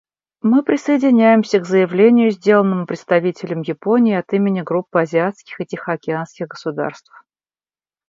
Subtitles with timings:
[0.41, 7.13] Мы присоединяемся к заявлению, сделанному представителем Японии от имени Группы азиатских и тихоокеанских государств.